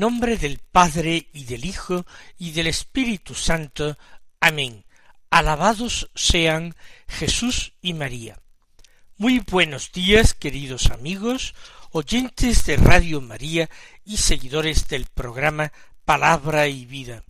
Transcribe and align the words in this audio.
Nombre 0.00 0.38
del 0.38 0.58
Padre 0.58 1.28
y 1.34 1.44
del 1.44 1.66
Hijo 1.66 2.06
y 2.38 2.52
del 2.52 2.68
Espíritu 2.68 3.34
Santo. 3.34 3.98
Amén. 4.40 4.86
Alabados 5.28 6.10
sean 6.14 6.74
Jesús 7.06 7.74
y 7.82 7.92
María. 7.92 8.40
Muy 9.18 9.40
buenos 9.40 9.92
días, 9.92 10.32
queridos 10.32 10.90
amigos, 10.90 11.54
oyentes 11.90 12.64
de 12.64 12.78
Radio 12.78 13.20
María 13.20 13.68
y 14.02 14.16
seguidores 14.16 14.88
del 14.88 15.04
programa 15.04 15.70
Palabra 16.06 16.66
y 16.66 16.86
Vida. 16.86 17.22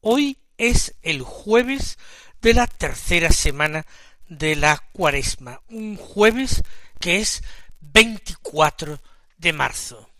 Hoy 0.00 0.36
es 0.56 0.96
el 1.02 1.22
jueves 1.22 1.96
de 2.42 2.54
la 2.54 2.66
tercera 2.66 3.30
semana 3.30 3.86
de 4.28 4.56
la 4.56 4.82
cuaresma, 4.92 5.62
un 5.68 5.96
jueves 5.96 6.64
que 6.98 7.18
es 7.18 7.44
24 7.80 9.00
de 9.36 9.52
marzo. 9.52 10.10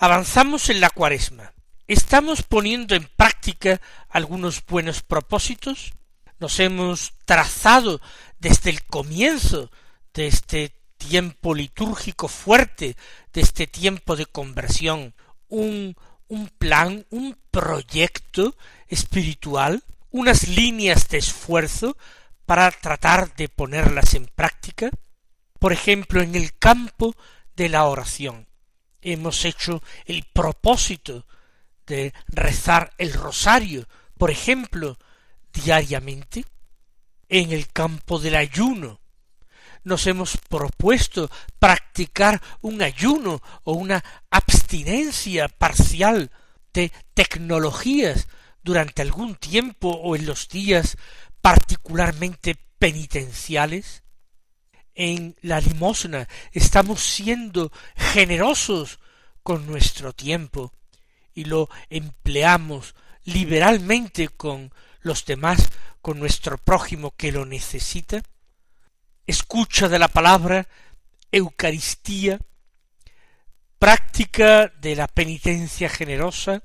Avanzamos 0.00 0.70
en 0.70 0.80
la 0.80 0.90
cuaresma. 0.90 1.54
¿Estamos 1.88 2.44
poniendo 2.44 2.94
en 2.94 3.10
práctica 3.16 3.80
algunos 4.08 4.64
buenos 4.64 5.02
propósitos? 5.02 5.92
¿Nos 6.38 6.60
hemos 6.60 7.14
trazado 7.24 8.00
desde 8.38 8.70
el 8.70 8.84
comienzo 8.84 9.72
de 10.14 10.28
este 10.28 10.72
tiempo 10.98 11.52
litúrgico 11.52 12.28
fuerte, 12.28 12.96
de 13.32 13.40
este 13.40 13.66
tiempo 13.66 14.14
de 14.14 14.26
conversión, 14.26 15.16
un, 15.48 15.96
un 16.28 16.46
plan, 16.46 17.04
un 17.10 17.36
proyecto 17.50 18.56
espiritual, 18.86 19.82
unas 20.12 20.46
líneas 20.46 21.08
de 21.08 21.18
esfuerzo 21.18 21.96
para 22.46 22.70
tratar 22.70 23.34
de 23.34 23.48
ponerlas 23.48 24.14
en 24.14 24.26
práctica? 24.26 24.90
Por 25.58 25.72
ejemplo, 25.72 26.22
en 26.22 26.36
el 26.36 26.56
campo 26.56 27.16
de 27.56 27.68
la 27.68 27.84
oración 27.86 28.47
hemos 29.12 29.44
hecho 29.44 29.82
el 30.04 30.24
propósito 30.24 31.26
de 31.86 32.12
rezar 32.28 32.92
el 32.98 33.12
rosario, 33.12 33.88
por 34.16 34.30
ejemplo, 34.30 34.98
diariamente, 35.52 36.44
en 37.28 37.52
el 37.52 37.68
campo 37.68 38.18
del 38.18 38.36
ayuno. 38.36 39.00
Nos 39.84 40.06
hemos 40.06 40.36
propuesto 40.36 41.30
practicar 41.58 42.42
un 42.60 42.82
ayuno 42.82 43.40
o 43.64 43.72
una 43.72 44.04
abstinencia 44.30 45.48
parcial 45.48 46.30
de 46.74 46.92
tecnologías 47.14 48.28
durante 48.62 49.02
algún 49.02 49.36
tiempo 49.36 49.88
o 49.88 50.14
en 50.16 50.26
los 50.26 50.48
días 50.48 50.96
particularmente 51.40 52.56
penitenciales 52.78 54.02
en 54.98 55.36
la 55.42 55.60
limosna, 55.60 56.28
estamos 56.50 57.00
siendo 57.00 57.70
generosos 57.94 58.98
con 59.44 59.64
nuestro 59.64 60.12
tiempo 60.12 60.72
y 61.32 61.44
lo 61.44 61.70
empleamos 61.88 62.96
liberalmente 63.22 64.28
con 64.28 64.74
los 65.00 65.24
demás, 65.24 65.70
con 66.02 66.18
nuestro 66.18 66.58
prójimo 66.58 67.14
que 67.16 67.30
lo 67.30 67.46
necesita. 67.46 68.22
Escucha 69.24 69.88
de 69.88 70.00
la 70.00 70.08
palabra, 70.08 70.66
Eucaristía, 71.30 72.40
práctica 73.78 74.66
de 74.66 74.96
la 74.96 75.06
penitencia 75.06 75.88
generosa, 75.88 76.64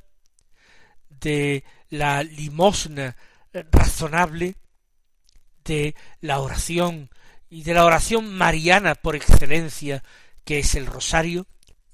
de 1.08 1.64
la 1.90 2.24
limosna 2.24 3.16
razonable, 3.54 4.56
de 5.64 5.94
la 6.20 6.40
oración 6.40 7.12
y 7.54 7.62
de 7.62 7.76
la 7.76 7.86
oración 7.86 8.34
mariana 8.34 8.96
por 8.96 9.16
excelencia, 9.16 10.04
que 10.44 10.58
es 10.58 10.74
el 10.74 10.88
rosario, 10.88 11.46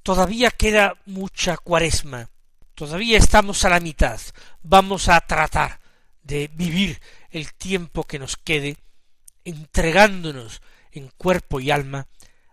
todavía 0.04 0.52
queda 0.52 0.96
mucha 1.06 1.58
cuaresma, 1.58 2.30
todavía 2.76 3.18
estamos 3.18 3.66
a 3.66 3.70
la 3.70 3.82
mitad, 3.82 4.22
vamos 4.64 5.10
a 5.10 5.20
tratar 5.20 5.82
de 6.24 6.50
vivir 6.54 7.02
el 7.30 7.54
tiempo 7.56 8.06
que 8.06 8.20
nos 8.20 8.38
quede 8.38 8.78
entregándonos 9.44 10.62
en 10.94 11.10
cuerpo 11.18 11.60
y 11.60 11.72
alma 11.72 12.08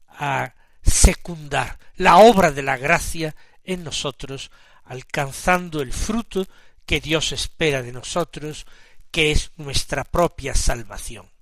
a 0.08 0.54
secundar 0.82 1.78
la 1.94 2.16
obra 2.16 2.50
de 2.50 2.62
la 2.62 2.76
gracia 2.76 3.36
en 3.62 3.84
nosotros, 3.84 4.50
alcanzando 4.82 5.80
el 5.80 5.92
fruto 5.92 6.44
que 6.84 7.00
Dios 7.00 7.30
espera 7.30 7.82
de 7.82 7.92
nosotros, 7.92 8.66
que 9.12 9.30
es 9.30 9.52
nuestra 9.58 10.02
propia 10.02 10.56
salvación. 10.56 11.35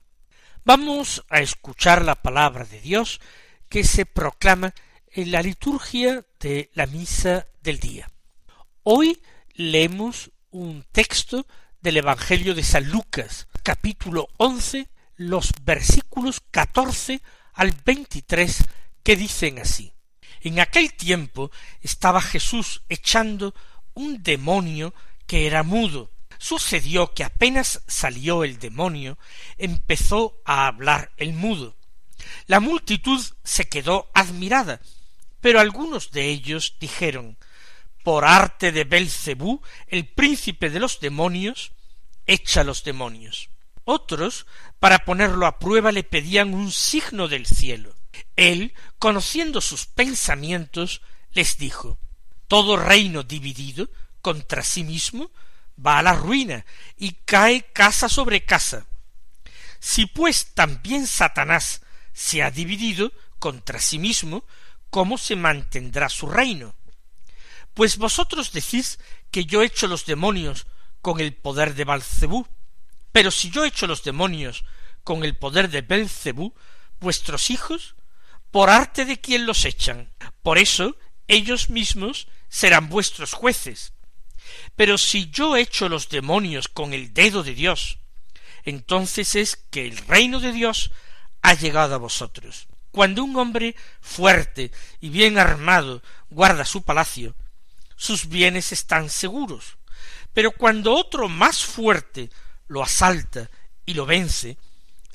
Vamos 0.66 1.22
a 1.28 1.40
escuchar 1.40 2.02
la 2.02 2.14
palabra 2.14 2.64
de 2.64 2.80
Dios 2.80 3.20
que 3.68 3.84
se 3.84 4.06
proclama 4.06 4.72
en 5.12 5.30
la 5.30 5.42
liturgia 5.42 6.24
de 6.40 6.70
la 6.72 6.86
misa 6.86 7.46
del 7.60 7.78
día. 7.80 8.10
Hoy 8.82 9.20
leemos 9.52 10.30
un 10.50 10.82
texto 10.90 11.46
del 11.82 11.98
Evangelio 11.98 12.54
de 12.54 12.62
San 12.62 12.90
Lucas, 12.90 13.46
capítulo 13.62 14.28
once, 14.38 14.88
los 15.16 15.52
versículos 15.64 16.40
catorce 16.50 17.20
al 17.52 17.72
veintitrés, 17.84 18.64
que 19.02 19.16
dicen 19.16 19.58
así. 19.58 19.92
En 20.40 20.60
aquel 20.60 20.94
tiempo 20.94 21.50
estaba 21.82 22.22
Jesús 22.22 22.84
echando 22.88 23.54
un 23.92 24.22
demonio 24.22 24.94
que 25.26 25.46
era 25.46 25.62
mudo, 25.62 26.10
Sucedió 26.38 27.14
que 27.14 27.24
apenas 27.24 27.82
salió 27.86 28.44
el 28.44 28.58
demonio, 28.58 29.18
empezó 29.58 30.40
a 30.44 30.66
hablar 30.66 31.12
el 31.16 31.32
mudo. 31.32 31.76
La 32.46 32.60
multitud 32.60 33.20
se 33.42 33.68
quedó 33.68 34.10
admirada, 34.14 34.80
pero 35.40 35.60
algunos 35.60 36.10
de 36.10 36.28
ellos 36.28 36.76
dijeron 36.80 37.36
por 38.02 38.26
arte 38.26 38.70
de 38.70 38.84
Belcebú, 38.84 39.62
el 39.88 40.06
príncipe 40.06 40.68
de 40.68 40.78
los 40.78 41.00
demonios, 41.00 41.72
echa 42.26 42.62
los 42.62 42.84
demonios. 42.84 43.48
Otros, 43.84 44.46
para 44.78 45.00
ponerlo 45.00 45.46
a 45.46 45.58
prueba, 45.58 45.90
le 45.90 46.04
pedían 46.04 46.54
un 46.54 46.70
signo 46.70 47.28
del 47.28 47.46
cielo. 47.46 47.94
Él, 48.36 48.74
conociendo 48.98 49.60
sus 49.60 49.86
pensamientos, 49.86 51.00
les 51.32 51.56
dijo 51.56 51.98
Todo 52.46 52.76
reino 52.76 53.22
dividido 53.22 53.88
contra 54.20 54.62
sí 54.62 54.84
mismo 54.84 55.30
va 55.78 55.98
a 55.98 56.02
la 56.02 56.14
ruina 56.14 56.64
y 56.96 57.12
cae 57.24 57.72
casa 57.72 58.08
sobre 58.08 58.44
casa. 58.44 58.86
Si 59.80 60.06
pues 60.06 60.54
también 60.54 61.06
Satanás 61.06 61.82
se 62.12 62.42
ha 62.42 62.50
dividido 62.50 63.12
contra 63.38 63.80
sí 63.80 63.98
mismo, 63.98 64.44
¿cómo 64.90 65.18
se 65.18 65.36
mantendrá 65.36 66.08
su 66.08 66.26
reino? 66.28 66.74
Pues 67.74 67.98
vosotros 67.98 68.52
decís 68.52 68.98
que 69.30 69.44
yo 69.44 69.62
echo 69.62 69.86
los 69.86 70.06
demonios 70.06 70.66
con 71.02 71.20
el 71.20 71.34
poder 71.34 71.74
de 71.74 71.84
Balcebú, 71.84 72.46
pero 73.12 73.30
si 73.30 73.50
yo 73.50 73.64
echo 73.64 73.86
los 73.86 74.02
demonios 74.04 74.64
con 75.02 75.24
el 75.24 75.36
poder 75.36 75.70
de 75.70 75.82
Belcebú, 75.82 76.54
vuestros 77.00 77.50
hijos, 77.50 77.94
por 78.50 78.70
arte 78.70 79.04
de 79.04 79.20
quien 79.20 79.46
los 79.46 79.64
echan. 79.64 80.10
Por 80.42 80.58
eso 80.58 80.96
ellos 81.28 81.70
mismos 81.70 82.28
serán 82.48 82.88
vuestros 82.88 83.32
jueces. 83.32 83.93
Pero 84.76 84.98
si 84.98 85.30
yo 85.30 85.56
echo 85.56 85.88
los 85.88 86.08
demonios 86.08 86.68
con 86.68 86.92
el 86.92 87.14
dedo 87.14 87.42
de 87.42 87.54
Dios, 87.54 87.98
entonces 88.64 89.34
es 89.34 89.56
que 89.56 89.86
el 89.86 89.96
reino 89.98 90.40
de 90.40 90.52
Dios 90.52 90.90
ha 91.42 91.54
llegado 91.54 91.94
a 91.94 91.98
vosotros. 91.98 92.66
Cuando 92.90 93.24
un 93.24 93.36
hombre 93.36 93.76
fuerte 94.00 94.70
y 95.00 95.10
bien 95.10 95.38
armado 95.38 96.02
guarda 96.30 96.64
su 96.64 96.82
palacio, 96.82 97.34
sus 97.96 98.28
bienes 98.28 98.72
están 98.72 99.10
seguros. 99.10 99.76
Pero 100.32 100.52
cuando 100.52 100.94
otro 100.94 101.28
más 101.28 101.64
fuerte 101.64 102.30
lo 102.66 102.82
asalta 102.82 103.50
y 103.86 103.94
lo 103.94 104.06
vence, 104.06 104.56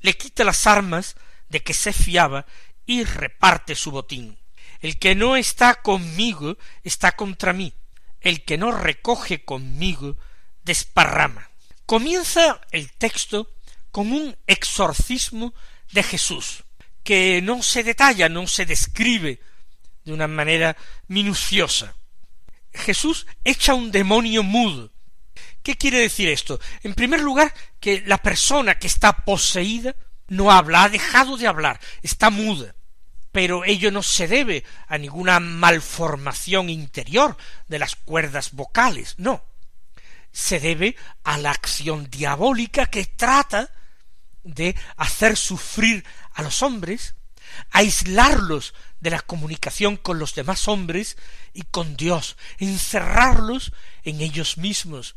le 0.01 0.15
quita 0.15 0.43
las 0.43 0.67
armas 0.67 1.15
de 1.49 1.61
que 1.61 1.73
se 1.73 1.93
fiaba 1.93 2.45
y 2.85 3.03
reparte 3.03 3.75
su 3.75 3.91
botín. 3.91 4.37
El 4.79 4.97
que 4.97 5.15
no 5.15 5.35
está 5.35 5.81
conmigo 5.81 6.57
está 6.83 7.11
contra 7.13 7.51
mí, 7.51 7.73
el 8.21 8.43
que 8.43 8.57
no 8.57 8.71
recoge 8.71 9.43
conmigo 9.43 10.17
desparrama. 10.63 11.49
Comienza 11.85 12.61
el 12.71 12.91
texto 12.91 13.51
con 13.91 14.11
un 14.11 14.35
exorcismo 14.47 15.53
de 15.91 16.03
Jesús, 16.03 16.63
que 17.03 17.41
no 17.41 17.63
se 17.63 17.83
detalla, 17.83 18.29
no 18.29 18.47
se 18.47 18.65
describe 18.65 19.39
de 20.05 20.13
una 20.13 20.27
manera 20.27 20.77
minuciosa. 21.07 21.95
Jesús 22.73 23.25
echa 23.43 23.73
un 23.73 23.91
demonio 23.91 24.43
mudo. 24.43 24.91
¿Qué 25.63 25.75
quiere 25.75 25.99
decir 25.99 26.29
esto? 26.29 26.59
En 26.83 26.93
primer 26.93 27.21
lugar, 27.21 27.53
que 27.79 28.03
la 28.05 28.19
persona 28.19 28.77
que 28.77 28.87
está 28.87 29.25
poseída 29.25 29.95
no 30.27 30.51
habla, 30.51 30.83
ha 30.83 30.89
dejado 30.89 31.37
de 31.37 31.47
hablar, 31.47 31.79
está 32.01 32.29
muda. 32.29 32.75
Pero 33.31 33.63
ello 33.63 33.91
no 33.91 34.01
se 34.01 34.27
debe 34.27 34.63
a 34.87 34.97
ninguna 34.97 35.39
malformación 35.39 36.69
interior 36.69 37.37
de 37.67 37.79
las 37.79 37.95
cuerdas 37.95 38.53
vocales, 38.53 39.15
no. 39.17 39.43
Se 40.31 40.59
debe 40.59 40.95
a 41.23 41.37
la 41.37 41.51
acción 41.51 42.09
diabólica 42.09 42.87
que 42.87 43.05
trata 43.05 43.69
de 44.43 44.75
hacer 44.97 45.37
sufrir 45.37 46.03
a 46.33 46.41
los 46.41 46.63
hombres, 46.63 47.15
aislarlos 47.71 48.73
de 48.99 49.09
la 49.09 49.21
comunicación 49.21 49.97
con 49.97 50.19
los 50.19 50.35
demás 50.35 50.67
hombres 50.67 51.17
y 51.53 51.63
con 51.63 51.97
Dios, 51.97 52.37
encerrarlos 52.57 53.73
en 54.03 54.21
ellos 54.21 54.57
mismos, 54.57 55.15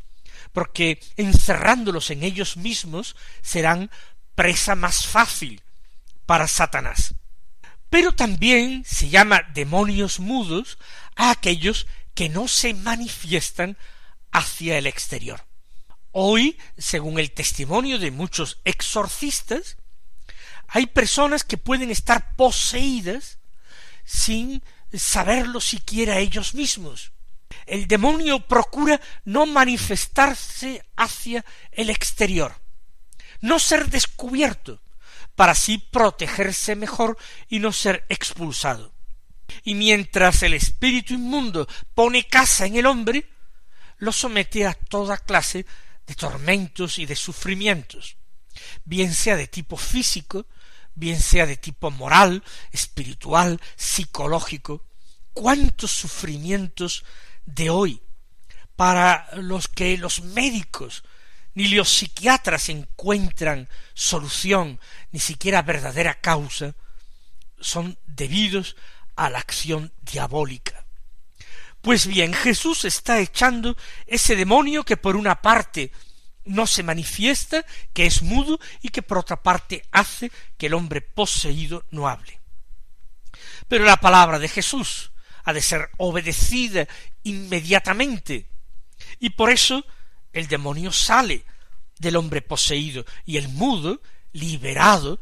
porque 0.51 0.99
encerrándolos 1.17 2.11
en 2.11 2.23
ellos 2.23 2.57
mismos 2.57 3.15
serán 3.41 3.91
presa 4.35 4.75
más 4.75 5.05
fácil 5.05 5.61
para 6.25 6.47
Satanás. 6.47 7.15
Pero 7.93 8.11
también 8.11 8.83
se 8.87 9.09
llama 9.09 9.43
demonios 9.53 10.19
mudos 10.19 10.79
a 11.15 11.29
aquellos 11.29 11.85
que 12.15 12.27
no 12.27 12.47
se 12.47 12.73
manifiestan 12.73 13.77
hacia 14.31 14.79
el 14.79 14.87
exterior. 14.87 15.45
Hoy, 16.11 16.57
según 16.75 17.19
el 17.19 17.29
testimonio 17.29 17.99
de 17.99 18.09
muchos 18.09 18.59
exorcistas, 18.63 19.77
hay 20.67 20.87
personas 20.87 21.43
que 21.43 21.57
pueden 21.57 21.91
estar 21.91 22.35
poseídas 22.35 23.37
sin 24.03 24.63
saberlo 24.91 25.61
siquiera 25.61 26.17
ellos 26.17 26.55
mismos. 26.55 27.11
El 27.67 27.87
demonio 27.87 28.39
procura 28.39 28.99
no 29.23 29.45
manifestarse 29.45 30.83
hacia 30.95 31.45
el 31.71 31.91
exterior, 31.91 32.59
no 33.39 33.59
ser 33.59 33.91
descubierto, 33.91 34.81
para 35.35 35.53
así 35.53 35.77
protegerse 35.77 36.75
mejor 36.75 37.17
y 37.49 37.59
no 37.59 37.71
ser 37.71 38.05
expulsado. 38.09 38.93
Y 39.63 39.75
mientras 39.75 40.43
el 40.43 40.53
espíritu 40.53 41.13
inmundo 41.13 41.67
pone 41.93 42.27
casa 42.27 42.65
en 42.65 42.75
el 42.75 42.85
hombre, 42.85 43.25
lo 43.97 44.11
somete 44.11 44.65
a 44.65 44.73
toda 44.73 45.17
clase 45.17 45.65
de 46.05 46.15
tormentos 46.15 46.99
y 46.99 47.05
de 47.05 47.15
sufrimientos, 47.15 48.17
bien 48.83 49.13
sea 49.13 49.35
de 49.35 49.47
tipo 49.47 49.77
físico, 49.77 50.45
bien 50.95 51.19
sea 51.19 51.45
de 51.45 51.57
tipo 51.57 51.89
moral, 51.91 52.43
espiritual, 52.71 53.59
psicológico, 53.75 54.85
cuántos 55.33 55.91
sufrimientos 55.91 57.03
de 57.45 57.69
hoy 57.69 58.01
para 58.75 59.27
los 59.35 59.67
que 59.67 59.97
los 59.97 60.21
médicos 60.21 61.03
ni 61.55 61.67
los 61.69 61.89
psiquiatras 61.89 62.69
encuentran 62.69 63.69
solución, 63.93 64.79
ni 65.11 65.19
siquiera 65.19 65.61
verdadera 65.61 66.19
causa, 66.19 66.75
son 67.59 67.97
debidos 68.05 68.75
a 69.15 69.29
la 69.29 69.39
acción 69.39 69.93
diabólica. 70.01 70.85
Pues 71.81 72.07
bien, 72.07 72.33
Jesús 72.33 72.85
está 72.85 73.19
echando 73.19 73.75
ese 74.07 74.35
demonio 74.35 74.83
que 74.83 74.97
por 74.97 75.15
una 75.15 75.41
parte 75.41 75.91
no 76.45 76.65
se 76.67 76.83
manifiesta, 76.83 77.65
que 77.93 78.05
es 78.05 78.21
mudo 78.21 78.59
y 78.81 78.89
que 78.89 79.01
por 79.01 79.17
otra 79.17 79.41
parte 79.41 79.83
hace 79.91 80.31
que 80.57 80.67
el 80.67 80.73
hombre 80.73 81.01
poseído 81.01 81.85
no 81.91 82.07
hable. 82.07 82.39
Pero 83.67 83.85
la 83.85 83.97
palabra 83.97 84.39
de 84.39 84.47
Jesús 84.47 85.11
ha 85.43 85.53
de 85.53 85.61
ser 85.61 85.89
obedecida 85.97 86.87
inmediatamente 87.23 88.47
y 89.19 89.31
por 89.31 89.49
eso 89.49 89.85
el 90.33 90.47
demonio 90.47 90.91
sale 90.91 91.45
del 91.99 92.17
hombre 92.17 92.41
poseído 92.41 93.05
y 93.25 93.37
el 93.37 93.47
mudo, 93.47 94.01
liberado, 94.33 95.19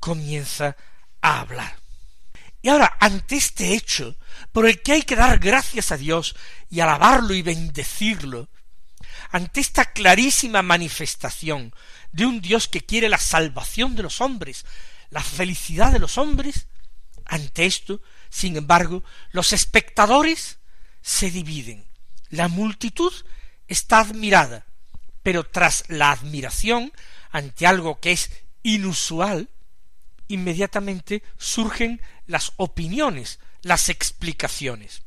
comienza 0.00 0.76
a 1.22 1.40
hablar. 1.40 1.78
Y 2.60 2.68
ahora, 2.68 2.96
ante 3.00 3.36
este 3.36 3.74
hecho, 3.74 4.16
por 4.52 4.66
el 4.66 4.82
que 4.82 4.92
hay 4.92 5.02
que 5.02 5.16
dar 5.16 5.38
gracias 5.38 5.92
a 5.92 5.96
Dios 5.96 6.34
y 6.68 6.80
alabarlo 6.80 7.34
y 7.34 7.42
bendecirlo, 7.42 8.48
ante 9.30 9.60
esta 9.60 9.92
clarísima 9.92 10.62
manifestación 10.62 11.72
de 12.12 12.26
un 12.26 12.40
Dios 12.40 12.68
que 12.68 12.84
quiere 12.84 13.08
la 13.08 13.18
salvación 13.18 13.94
de 13.94 14.02
los 14.02 14.20
hombres, 14.20 14.64
la 15.10 15.22
felicidad 15.22 15.92
de 15.92 15.98
los 15.98 16.18
hombres, 16.18 16.66
ante 17.24 17.66
esto, 17.66 18.00
sin 18.30 18.56
embargo, 18.56 19.04
los 19.30 19.52
espectadores 19.52 20.58
se 21.02 21.30
dividen. 21.30 21.86
La 22.30 22.48
multitud 22.48 23.12
está 23.68 24.00
admirada, 24.00 24.66
pero 25.22 25.44
tras 25.44 25.84
la 25.88 26.10
admiración 26.10 26.92
ante 27.30 27.66
algo 27.66 28.00
que 28.00 28.12
es 28.12 28.30
inusual, 28.62 29.48
inmediatamente 30.26 31.22
surgen 31.36 32.00
las 32.26 32.52
opiniones, 32.56 33.38
las 33.62 33.88
explicaciones. 33.88 35.02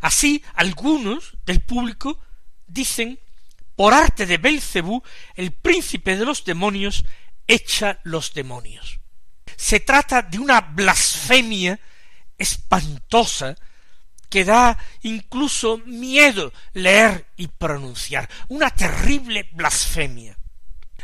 Así, 0.00 0.42
algunos 0.54 1.36
del 1.46 1.60
público 1.60 2.18
dicen 2.66 3.18
por 3.76 3.94
arte 3.94 4.26
de 4.26 4.38
Belcebú, 4.38 5.02
el 5.36 5.52
príncipe 5.52 6.16
de 6.16 6.24
los 6.24 6.44
demonios 6.44 7.04
echa 7.46 8.00
los 8.02 8.34
demonios. 8.34 8.98
Se 9.56 9.80
trata 9.80 10.22
de 10.22 10.38
una 10.38 10.60
blasfemia 10.60 11.78
espantosa 12.36 13.56
que 14.28 14.44
da 14.44 14.78
incluso 15.02 15.78
miedo 15.78 16.52
leer 16.72 17.26
y 17.36 17.48
pronunciar, 17.48 18.28
una 18.48 18.70
terrible 18.70 19.48
blasfemia. 19.52 20.38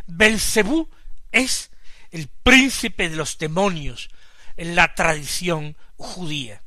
Belcebú 0.07 0.89
es 1.33 1.71
el 2.11 2.29
príncipe 2.29 3.09
de 3.09 3.17
los 3.17 3.39
demonios 3.39 4.11
en 4.57 4.77
la 4.77 4.95
tradición 4.95 5.77
judía. 5.97 6.63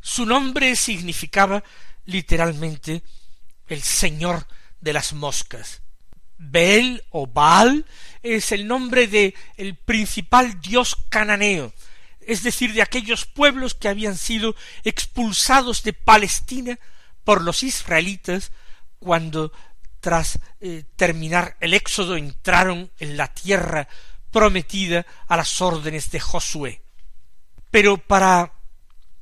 Su 0.00 0.26
nombre 0.26 0.76
significaba 0.76 1.64
literalmente 2.04 3.02
el 3.68 3.82
señor 3.82 4.46
de 4.80 4.92
las 4.92 5.14
moscas. 5.14 5.82
Bel 6.36 7.02
o 7.10 7.26
Baal 7.26 7.86
es 8.22 8.52
el 8.52 8.66
nombre 8.66 9.06
de 9.06 9.34
el 9.56 9.76
principal 9.76 10.60
dios 10.60 10.96
cananeo, 11.08 11.72
es 12.26 12.42
decir, 12.42 12.72
de 12.72 12.82
aquellos 12.82 13.26
pueblos 13.26 13.74
que 13.74 13.88
habían 13.88 14.16
sido 14.16 14.54
expulsados 14.84 15.82
de 15.82 15.92
Palestina 15.92 16.78
por 17.24 17.42
los 17.42 17.62
israelitas 17.62 18.52
cuando 18.98 19.52
tras 20.00 20.38
eh, 20.60 20.84
terminar 20.96 21.56
el 21.60 21.72
éxodo 21.74 22.16
entraron 22.16 22.90
en 22.98 23.16
la 23.16 23.32
tierra 23.32 23.88
prometida 24.30 25.06
a 25.28 25.36
las 25.36 25.60
órdenes 25.60 26.10
de 26.10 26.20
Josué. 26.20 26.82
Pero 27.70 27.96
para 27.96 28.52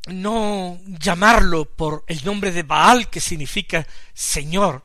no 0.06 0.80
llamarlo 0.86 1.64
por 1.64 2.04
el 2.08 2.24
nombre 2.24 2.50
de 2.50 2.64
Baal, 2.64 3.08
que 3.10 3.20
significa 3.20 3.86
Señor, 4.12 4.84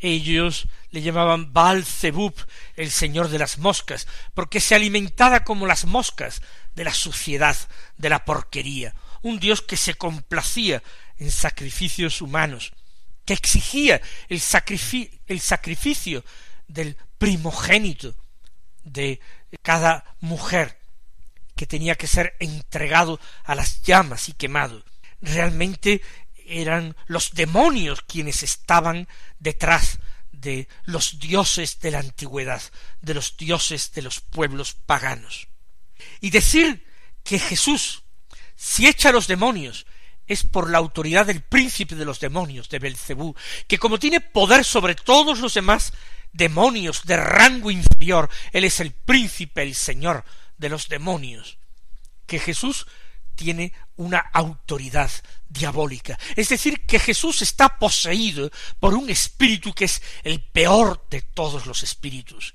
ellos 0.00 0.68
le 0.90 1.02
llamaban 1.02 1.52
Baal 1.52 1.84
Zebub, 1.84 2.34
el 2.76 2.90
señor 2.90 3.28
de 3.28 3.38
las 3.38 3.58
moscas, 3.58 4.06
porque 4.34 4.60
se 4.60 4.74
alimentaba 4.74 5.44
como 5.44 5.66
las 5.66 5.86
moscas 5.86 6.42
de 6.78 6.84
la 6.84 6.94
suciedad, 6.94 7.56
de 7.96 8.08
la 8.08 8.24
porquería, 8.24 8.94
un 9.22 9.40
dios 9.40 9.62
que 9.62 9.76
se 9.76 9.94
complacía 9.94 10.80
en 11.16 11.32
sacrificios 11.32 12.22
humanos, 12.22 12.72
que 13.24 13.34
exigía 13.34 14.00
el, 14.28 14.40
el 15.26 15.40
sacrificio 15.40 16.24
del 16.68 16.96
primogénito 17.18 18.14
de 18.84 19.18
cada 19.60 20.04
mujer, 20.20 20.78
que 21.56 21.66
tenía 21.66 21.96
que 21.96 22.06
ser 22.06 22.36
entregado 22.38 23.18
a 23.42 23.56
las 23.56 23.82
llamas 23.82 24.28
y 24.28 24.34
quemado. 24.34 24.84
Realmente 25.20 26.00
eran 26.46 26.94
los 27.08 27.34
demonios 27.34 28.02
quienes 28.02 28.44
estaban 28.44 29.08
detrás 29.40 29.98
de 30.30 30.68
los 30.84 31.18
dioses 31.18 31.80
de 31.80 31.90
la 31.90 31.98
antigüedad, 31.98 32.62
de 33.00 33.14
los 33.14 33.36
dioses 33.36 33.90
de 33.90 34.02
los 34.02 34.20
pueblos 34.20 34.74
paganos. 34.74 35.48
Y 36.20 36.30
decir 36.30 36.84
que 37.22 37.38
Jesús, 37.38 38.02
si 38.56 38.86
echa 38.86 39.10
a 39.10 39.12
los 39.12 39.26
demonios, 39.26 39.86
es 40.26 40.44
por 40.44 40.70
la 40.70 40.78
autoridad 40.78 41.26
del 41.26 41.42
príncipe 41.42 41.94
de 41.94 42.04
los 42.04 42.20
demonios, 42.20 42.68
de 42.68 42.78
Belcebú, 42.78 43.34
que 43.66 43.78
como 43.78 43.98
tiene 43.98 44.20
poder 44.20 44.64
sobre 44.64 44.94
todos 44.94 45.38
los 45.38 45.54
demás 45.54 45.92
demonios 46.32 47.04
de 47.04 47.16
rango 47.16 47.70
inferior, 47.70 48.28
él 48.52 48.64
es 48.64 48.80
el 48.80 48.92
príncipe, 48.92 49.62
el 49.62 49.74
señor 49.74 50.24
de 50.58 50.68
los 50.68 50.88
demonios, 50.88 51.58
que 52.26 52.38
Jesús 52.38 52.86
tiene 53.34 53.72
una 53.96 54.18
autoridad 54.18 55.10
diabólica. 55.48 56.18
Es 56.36 56.48
decir, 56.48 56.84
que 56.86 56.98
Jesús 56.98 57.40
está 57.40 57.78
poseído 57.78 58.50
por 58.80 58.94
un 58.94 59.08
espíritu 59.08 59.72
que 59.72 59.86
es 59.86 60.02
el 60.24 60.42
peor 60.42 61.06
de 61.08 61.22
todos 61.22 61.64
los 61.66 61.82
espíritus. 61.82 62.52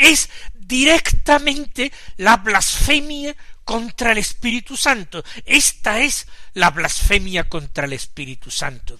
Es 0.00 0.30
directamente 0.54 1.92
la 2.16 2.38
blasfemia 2.38 3.36
contra 3.64 4.12
el 4.12 4.18
Espíritu 4.18 4.76
Santo. 4.76 5.22
Esta 5.44 6.00
es 6.00 6.26
la 6.54 6.70
blasfemia 6.70 7.48
contra 7.48 7.84
el 7.84 7.92
Espíritu 7.92 8.50
Santo. 8.50 8.98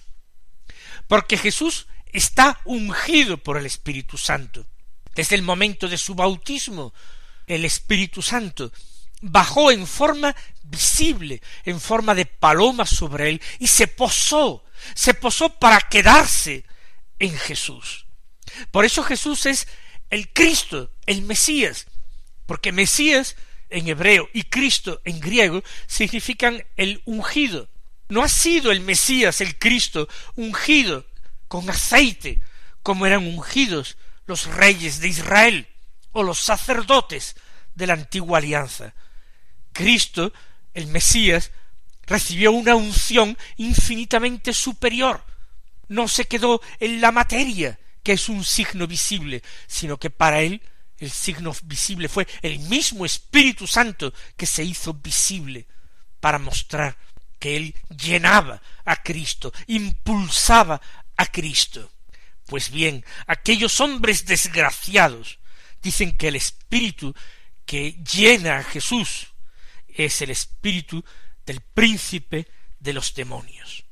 Porque 1.07 1.37
Jesús 1.37 1.87
está 2.05 2.61
ungido 2.65 3.37
por 3.37 3.57
el 3.57 3.65
Espíritu 3.65 4.17
Santo. 4.17 4.67
Desde 5.15 5.35
el 5.35 5.41
momento 5.41 5.87
de 5.87 5.97
su 5.97 6.13
bautismo, 6.13 6.93
el 7.47 7.65
Espíritu 7.65 8.21
Santo 8.21 8.71
bajó 9.21 9.71
en 9.71 9.87
forma 9.87 10.35
visible, 10.63 11.41
en 11.65 11.81
forma 11.81 12.13
de 12.13 12.25
paloma 12.25 12.85
sobre 12.85 13.29
él, 13.29 13.41
y 13.59 13.67
se 13.67 13.87
posó, 13.87 14.63
se 14.93 15.13
posó 15.13 15.49
para 15.59 15.81
quedarse 15.81 16.63
en 17.19 17.37
Jesús. 17.37 18.05
Por 18.71 18.85
eso 18.85 19.03
Jesús 19.03 19.45
es 19.45 19.67
el 20.11 20.31
Cristo, 20.31 20.91
el 21.07 21.23
Mesías, 21.23 21.87
porque 22.45 22.71
Mesías 22.71 23.35
en 23.69 23.87
hebreo 23.87 24.29
y 24.33 24.43
Cristo 24.43 25.01
en 25.05 25.19
griego 25.19 25.63
significan 25.87 26.63
el 26.75 27.01
ungido. 27.05 27.69
No 28.09 28.21
ha 28.21 28.29
sido 28.29 28.71
el 28.71 28.81
Mesías, 28.81 29.41
el 29.41 29.57
Cristo, 29.57 30.07
ungido 30.35 31.05
con 31.47 31.69
aceite, 31.69 32.41
como 32.83 33.05
eran 33.05 33.25
ungidos 33.25 33.97
los 34.27 34.45
reyes 34.45 34.99
de 34.99 35.07
Israel 35.07 35.67
o 36.11 36.23
los 36.23 36.39
sacerdotes 36.39 37.35
de 37.73 37.87
la 37.87 37.93
antigua 37.93 38.39
alianza. 38.39 38.93
Cristo, 39.71 40.33
el 40.73 40.87
Mesías, 40.87 41.51
recibió 42.05 42.51
una 42.51 42.75
unción 42.75 43.37
infinitamente 43.55 44.53
superior. 44.53 45.23
No 45.87 46.09
se 46.09 46.25
quedó 46.25 46.61
en 46.79 46.99
la 46.99 47.13
materia, 47.13 47.79
que 48.03 48.13
es 48.13 48.29
un 48.29 48.43
signo 48.43 48.87
visible, 48.87 49.43
sino 49.67 49.97
que 49.97 50.09
para 50.09 50.41
él 50.41 50.61
el 50.97 51.11
signo 51.11 51.53
visible 51.63 52.07
fue 52.07 52.27
el 52.41 52.59
mismo 52.59 53.05
Espíritu 53.05 53.65
Santo 53.67 54.13
que 54.37 54.45
se 54.45 54.63
hizo 54.63 54.93
visible 54.93 55.67
para 56.19 56.37
mostrar 56.37 56.97
que 57.39 57.57
él 57.57 57.75
llenaba 57.89 58.61
a 58.85 59.01
Cristo, 59.01 59.51
impulsaba 59.65 60.79
a 61.17 61.25
Cristo. 61.25 61.91
Pues 62.45 62.69
bien, 62.69 63.03
aquellos 63.25 63.79
hombres 63.81 64.25
desgraciados 64.25 65.39
dicen 65.81 66.15
que 66.15 66.27
el 66.27 66.35
Espíritu 66.35 67.15
que 67.65 67.93
llena 67.93 68.59
a 68.59 68.63
Jesús 68.63 69.33
es 69.87 70.21
el 70.21 70.29
Espíritu 70.29 71.03
del 71.45 71.61
príncipe 71.61 72.47
de 72.79 72.93
los 72.93 73.13
demonios, 73.13 73.83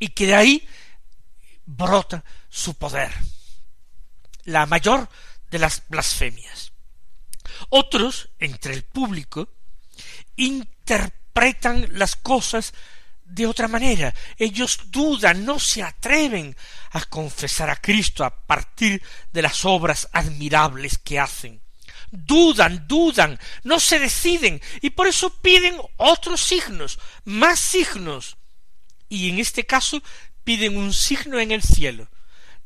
y 0.00 0.08
que 0.08 0.26
de 0.26 0.34
ahí 0.34 0.68
brota 1.64 2.24
su 2.48 2.74
poder 2.74 3.12
la 4.46 4.66
mayor 4.66 5.08
de 5.50 5.58
las 5.58 5.82
blasfemias. 5.88 6.72
Otros, 7.68 8.30
entre 8.38 8.74
el 8.74 8.82
público, 8.82 9.48
interpretan 10.36 11.86
las 11.92 12.16
cosas 12.16 12.72
de 13.24 13.46
otra 13.46 13.68
manera. 13.68 14.14
Ellos 14.38 14.78
dudan, 14.86 15.44
no 15.44 15.58
se 15.58 15.82
atreven 15.82 16.56
a 16.92 17.04
confesar 17.04 17.70
a 17.70 17.76
Cristo 17.76 18.24
a 18.24 18.30
partir 18.30 19.02
de 19.32 19.42
las 19.42 19.64
obras 19.64 20.08
admirables 20.12 20.98
que 20.98 21.18
hacen. 21.18 21.60
Dudan, 22.10 22.86
dudan, 22.86 23.38
no 23.64 23.80
se 23.80 23.98
deciden 23.98 24.62
y 24.80 24.90
por 24.90 25.08
eso 25.08 25.30
piden 25.40 25.76
otros 25.96 26.40
signos, 26.40 26.98
más 27.24 27.58
signos. 27.58 28.36
Y 29.08 29.28
en 29.28 29.38
este 29.38 29.66
caso 29.66 30.02
piden 30.44 30.76
un 30.76 30.92
signo 30.92 31.40
en 31.40 31.50
el 31.50 31.62
cielo, 31.62 32.08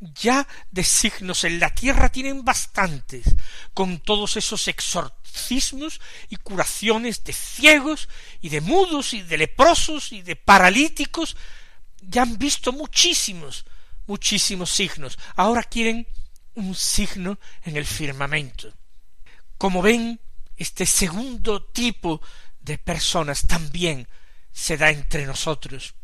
ya 0.01 0.49
de 0.71 0.83
signos 0.83 1.45
en 1.45 1.61
la 1.61 1.75
tierra 1.75 2.09
tienen 2.09 2.45
bastantes, 2.45 3.25
con 3.75 4.01
todos 4.01 4.37
esos 4.37 4.67
exorcismos 4.69 6.01
y 6.29 6.37
curaciones 6.37 7.23
de 7.23 7.33
ciegos 7.33 8.09
y 8.41 8.49
de 8.49 8.61
mudos 8.61 9.13
y 9.13 9.23
de 9.23 9.39
leprosos 9.39 10.13
y 10.13 10.23
de 10.23 10.37
paralíticos, 10.37 11.37
ya 12.01 12.23
han 12.23 12.39
visto 12.39 12.73
muchísimos, 12.73 13.67
muchísimos 14.07 14.71
signos. 14.71 15.19
Ahora 15.37 15.63
quieren 15.63 16.07
un 16.55 16.75
signo 16.75 17.39
en 17.65 17.77
el 17.77 17.85
firmamento. 17.85 18.73
Como 19.59 19.83
ven, 19.83 20.21
este 20.57 20.87
segundo 20.87 21.63
tipo 21.63 22.21
de 22.61 22.79
personas 22.79 23.47
también 23.47 24.09
se 24.53 24.77
da 24.77 24.91
entre 24.91 25.27
nosotros. 25.27 25.95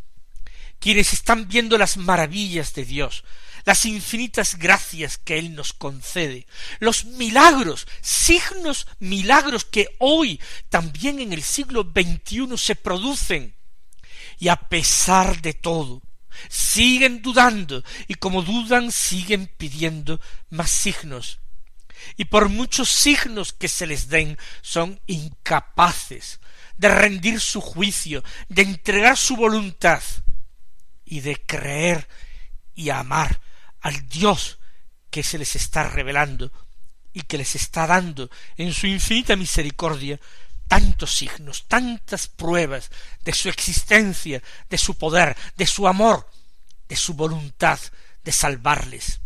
Quienes 0.79 1.13
están 1.13 1.49
viendo 1.49 1.79
las 1.79 1.97
maravillas 1.97 2.75
de 2.75 2.85
Dios, 2.85 3.25
las 3.67 3.85
infinitas 3.85 4.57
gracias 4.59 5.19
que 5.19 5.39
Él 5.39 5.57
nos 5.57 5.73
concede, 5.73 6.47
los 6.79 7.05
milagros, 7.05 7.89
signos 8.01 8.87
milagros 9.01 9.65
que 9.65 9.89
hoy 9.99 10.41
también 10.69 11.19
en 11.19 11.33
el 11.33 11.43
siglo 11.43 11.83
XXI 11.83 12.57
se 12.57 12.77
producen. 12.77 13.57
Y 14.39 14.49
a 14.49 14.57
pesar 14.57 15.43
de 15.43 15.53
todo, 15.53 16.01
siguen 16.49 17.23
dudando 17.23 17.83
y 18.07 18.15
como 18.15 18.43
dudan 18.43 18.93
siguen 18.93 19.51
pidiendo 19.59 20.21
más 20.49 20.71
signos. 20.71 21.41
Y 22.17 22.27
por 22.27 22.49
muchos 22.49 22.89
signos 22.89 23.53
que 23.53 23.67
se 23.67 23.89
les 23.89 24.09
den, 24.09 24.39
son 24.63 25.01
incapaces 25.09 26.39
de 26.77 26.89
rendir 26.89 27.41
su 27.41 27.61
juicio, 27.61 28.23
de 28.49 28.63
entregar 28.63 29.17
su 29.17 29.35
voluntad 29.35 30.03
y 31.05 31.19
de 31.19 31.35
creer 31.45 32.07
y 32.77 32.91
amar 32.91 33.41
al 33.87 34.09
Dios 34.09 34.59
que 35.11 35.23
se 35.23 35.39
les 35.39 35.55
está 35.55 35.89
revelando 35.89 36.51
y 37.13 37.23
que 37.23 37.39
les 37.39 37.55
está 37.55 37.87
dando 37.87 38.29
en 38.57 38.73
su 38.73 38.89
infinita 38.89 39.37
misericordia 39.37 40.19
tantos 40.67 41.15
signos, 41.15 41.69
tantas 41.69 42.27
pruebas 42.27 42.91
de 43.23 43.33
su 43.33 43.49
existencia, 43.49 44.43
de 44.69 44.77
su 44.77 44.99
poder, 44.99 45.37
de 45.57 45.69
su 45.69 45.87
amor, 45.87 46.29
de 46.89 46.97
su 46.97 47.15
voluntad 47.15 47.79
de 48.25 48.33
salvarles. 48.33 49.21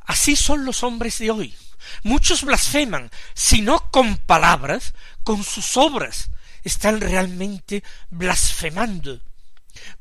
Así 0.00 0.34
son 0.34 0.64
los 0.64 0.82
hombres 0.82 1.20
de 1.20 1.30
hoy. 1.30 1.54
Muchos 2.02 2.42
blasfeman, 2.42 3.12
si 3.34 3.62
no 3.62 3.88
con 3.92 4.16
palabras, 4.16 4.94
con 5.22 5.44
sus 5.44 5.76
obras. 5.76 6.30
Están 6.64 7.00
realmente 7.00 7.84
blasfemando 8.10 9.20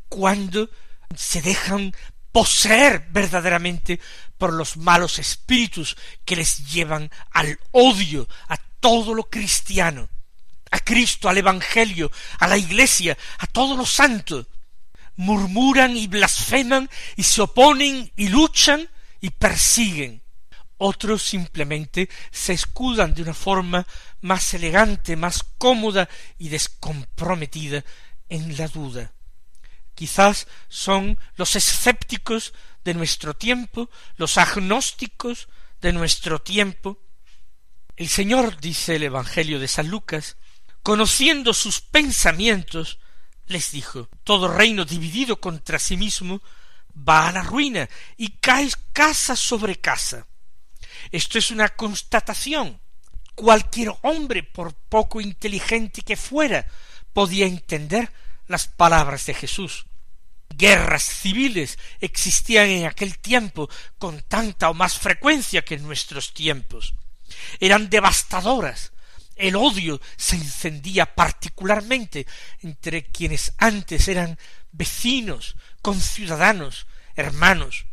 cuando 0.10 0.72
se 1.16 1.44
dejan 1.44 1.94
poseer 2.36 3.08
verdaderamente 3.12 3.98
por 4.38 4.52
los 4.52 4.76
malos 4.76 5.20
espíritus 5.20 5.96
que 6.26 6.36
les 6.36 6.70
llevan 6.70 7.10
al 7.32 7.58
odio 7.72 8.28
a 8.50 8.58
todo 8.58 9.14
lo 9.14 9.30
cristiano, 9.30 10.10
a 10.70 10.80
Cristo, 10.80 11.30
al 11.30 11.38
Evangelio, 11.38 12.12
a 12.40 12.50
la 12.50 12.58
Iglesia, 12.58 13.18
a 13.38 13.48
todos 13.48 13.78
los 13.78 13.90
santos. 13.90 14.48
Murmuran 15.16 15.96
y 15.96 16.08
blasfeman 16.08 16.90
y 17.16 17.24
se 17.24 17.42
oponen 17.42 18.12
y 18.18 18.28
luchan 18.28 18.90
y 19.22 19.30
persiguen. 19.30 20.22
Otros 20.78 21.24
simplemente 21.24 22.10
se 22.32 22.52
escudan 22.52 23.14
de 23.14 23.22
una 23.22 23.34
forma 23.34 23.88
más 24.20 24.54
elegante, 24.54 25.16
más 25.16 25.42
cómoda 25.58 26.10
y 26.38 26.50
descomprometida 26.50 27.86
en 28.28 28.58
la 28.58 28.68
duda 28.68 29.16
quizás 29.96 30.48
son 30.70 31.18
los 31.36 31.56
escépticos 31.56 32.54
de 32.84 32.94
nuestro 32.94 33.36
tiempo, 33.36 33.90
los 34.18 34.38
agnósticos 34.38 35.48
de 35.82 35.94
nuestro 35.94 36.42
tiempo. 36.42 37.00
El 37.96 38.10
Señor, 38.10 38.60
dice 38.60 38.98
el 38.98 39.04
Evangelio 39.04 39.60
de 39.60 39.68
San 39.68 39.88
Lucas, 39.88 40.38
conociendo 40.84 41.54
sus 41.54 41.82
pensamientos, 41.82 43.00
les 43.48 43.72
dijo, 43.72 44.10
todo 44.24 44.48
reino 44.48 44.86
dividido 44.86 45.40
contra 45.40 45.80
sí 45.80 45.98
mismo 45.98 46.42
va 46.96 47.30
a 47.30 47.32
la 47.32 47.44
ruina 47.44 47.90
y 48.18 48.30
cae 48.38 48.70
casa 48.94 49.36
sobre 49.36 49.78
casa. 49.78 50.28
Esto 51.12 51.38
es 51.38 51.52
una 51.52 51.70
constatación. 51.70 52.80
Cualquier 53.36 53.94
hombre, 54.02 54.44
por 54.44 54.74
poco 54.74 55.20
inteligente 55.20 56.02
que 56.02 56.16
fuera, 56.16 56.66
podía 57.14 57.46
entender 57.46 58.12
las 58.48 58.68
palabras 58.68 59.26
de 59.26 59.34
Jesús. 59.34 59.86
Guerras 60.50 61.04
civiles 61.04 61.78
existían 62.00 62.68
en 62.70 62.86
aquel 62.86 63.18
tiempo 63.18 63.70
con 63.98 64.22
tanta 64.22 64.70
o 64.70 64.74
más 64.74 64.98
frecuencia 64.98 65.64
que 65.64 65.76
en 65.76 65.84
nuestros 65.84 66.34
tiempos. 66.34 66.96
Eran 67.60 67.90
devastadoras. 67.90 68.92
El 69.36 69.58
odio 69.58 70.00
se 70.16 70.38
encendía 70.38 71.14
particularmente 71.14 72.26
entre 72.62 73.04
quienes 73.04 73.54
antes 73.58 74.08
eran 74.08 74.40
vecinos, 74.72 75.58
conciudadanos, 75.82 76.88
hermanos. 77.16 77.86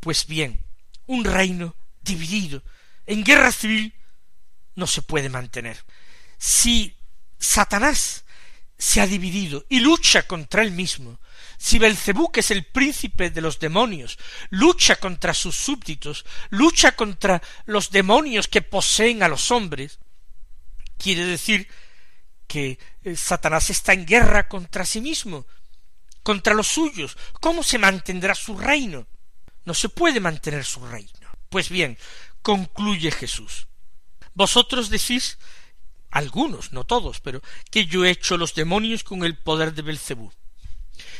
Pues 0.00 0.26
bien, 0.26 0.64
un 1.06 1.24
reino 1.24 1.76
dividido 2.00 2.62
en 3.06 3.24
guerra 3.24 3.52
civil 3.52 3.94
no 4.74 4.86
se 4.86 5.02
puede 5.02 5.28
mantener. 5.28 5.84
Si 6.38 6.96
Satanás 7.38 8.24
se 8.78 9.00
ha 9.00 9.06
dividido 9.06 9.64
y 9.68 9.80
lucha 9.80 10.26
contra 10.26 10.62
él 10.62 10.70
mismo, 10.70 11.18
si 11.58 11.78
Belcebú, 11.78 12.30
que 12.30 12.40
es 12.40 12.50
el 12.50 12.64
príncipe 12.64 13.30
de 13.30 13.40
los 13.40 13.58
demonios, 13.58 14.18
lucha 14.50 14.96
contra 14.96 15.32
sus 15.32 15.56
súbditos, 15.56 16.26
lucha 16.50 16.92
contra 16.92 17.42
los 17.64 17.90
demonios 17.90 18.48
que 18.48 18.62
poseen 18.62 19.22
a 19.22 19.28
los 19.28 19.50
hombres, 19.50 19.98
quiere 20.98 21.24
decir 21.24 21.68
que 22.46 22.78
eh, 23.02 23.16
Satanás 23.16 23.70
está 23.70 23.92
en 23.92 24.04
guerra 24.04 24.48
contra 24.48 24.84
sí 24.84 25.00
mismo, 25.00 25.46
contra 26.22 26.54
los 26.54 26.68
suyos. 26.68 27.16
¿Cómo 27.40 27.62
se 27.62 27.78
mantendrá 27.78 28.34
su 28.34 28.56
reino? 28.56 29.06
no 29.66 29.74
se 29.74 29.90
puede 29.90 30.20
mantener 30.20 30.64
su 30.64 30.86
reino. 30.86 31.28
Pues 31.50 31.68
bien, 31.68 31.98
concluye 32.40 33.10
Jesús. 33.10 33.66
Vosotros 34.32 34.88
decís, 34.88 35.38
algunos, 36.16 36.72
no 36.72 36.84
todos, 36.84 37.20
pero 37.20 37.42
que 37.70 37.86
yo 37.86 38.04
he 38.04 38.10
hecho 38.10 38.36
los 38.36 38.54
demonios 38.54 39.04
con 39.04 39.24
el 39.24 39.36
poder 39.36 39.74
de 39.74 39.82
Belcebú. 39.82 40.32